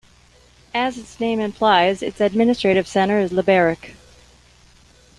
As 0.73 0.97
its 0.97 1.19
name 1.19 1.39
implies, 1.39 2.01
its 2.01 2.19
administrative 2.19 2.87
center 2.87 3.19
is 3.19 3.31
Liberec. 3.31 3.93